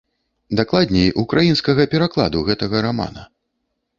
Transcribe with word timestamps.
Дакладней, 0.59 1.09
украінскага 1.25 1.85
перакладу 1.93 2.43
гэтага 2.47 2.83
рамана. 2.89 3.29